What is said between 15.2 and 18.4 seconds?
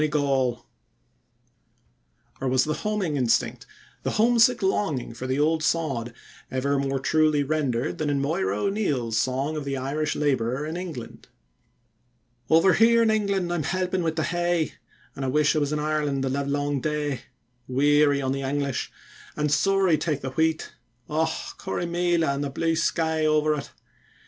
I wish I was in Ireland the livelong day; Weary on